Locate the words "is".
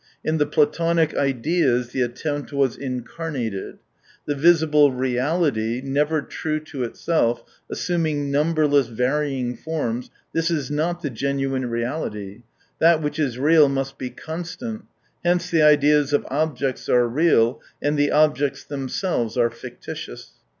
10.49-10.71, 13.19-13.37